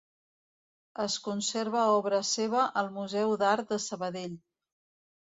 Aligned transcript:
Es 1.03 1.17
conserva 1.27 1.83
obra 1.97 2.21
seva 2.29 2.63
al 2.83 2.89
Museu 2.97 3.35
d'Art 3.43 3.75
de 3.75 3.79
Sabadell. 3.85 4.35